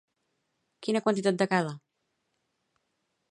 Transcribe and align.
Quina 0.87 1.01
quantitat 1.07 1.37
de 1.41 1.47
cada? 1.51 1.75